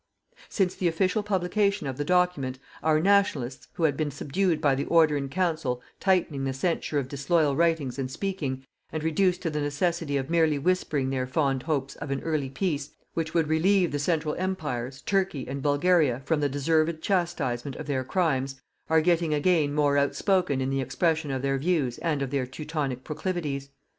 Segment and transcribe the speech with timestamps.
[0.49, 4.85] Since the official publication of the document, our Nationalists, who had been subdued by the
[4.85, 9.61] Order in Council tightening the censure of disloyal writings and speaking, and reduced to the
[9.61, 13.99] necessity of merely whispering their fond hopes of an early peace which would relieve the
[13.99, 18.59] Central Empires, Turkey and Bulgaria from the deserved chastisement of their crimes,
[18.89, 23.03] are getting again more outspoken in the expression of their views and of their Teutonic
[23.03, 23.69] proclivities.